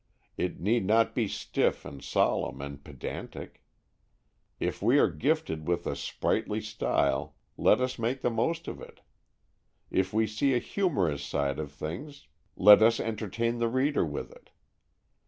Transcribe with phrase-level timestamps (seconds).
[0.35, 3.61] It need not be stiff and solemn and pedantic.
[4.59, 9.01] If we are gifted with a sprightly style, let us make the most of it.
[9.91, 12.25] If we see a humorous side of things,
[12.55, 14.49] let us entertain the reader with it.